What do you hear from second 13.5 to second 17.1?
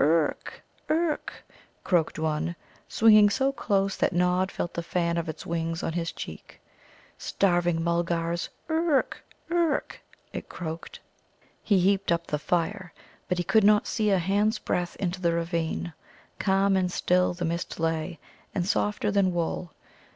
not see a hand's breadth into the ravine. Calm and